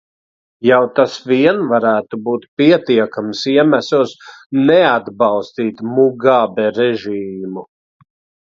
[0.67, 4.15] Jau tas vien varētu būt pietiekams iemesls
[4.71, 7.69] neatbalstīt Mugabe režīmu.